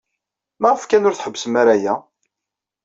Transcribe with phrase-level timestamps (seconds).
[0.61, 1.93] Maɣef kan ur tḥebbsem ara aya?